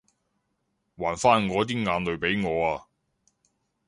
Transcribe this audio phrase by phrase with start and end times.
[0.97, 2.87] 還返我啲眼淚畀我啊